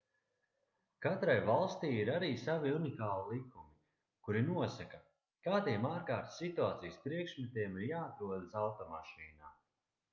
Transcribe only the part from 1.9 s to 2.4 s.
ir arī